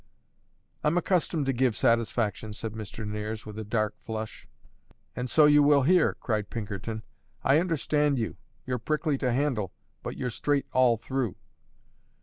"I'm 0.83 0.97
accustomed 0.97 1.45
to 1.45 1.53
give 1.53 1.75
satisfaction," 1.77 2.53
said 2.53 2.73
Mr. 2.73 3.07
Nares, 3.07 3.45
with 3.45 3.59
a 3.59 3.63
dark 3.63 3.93
flush. 3.99 4.47
"And 5.15 5.29
so 5.29 5.45
you 5.45 5.61
will 5.61 5.83
here!" 5.83 6.17
cried 6.19 6.49
Pinkerton. 6.49 7.03
"I 7.43 7.59
understand 7.59 8.17
you. 8.17 8.35
You're 8.65 8.79
prickly 8.79 9.19
to 9.19 9.31
handle, 9.31 9.71
but 10.01 10.17
you're 10.17 10.31
straight 10.31 10.65
all 10.73 10.97
through." 10.97 11.35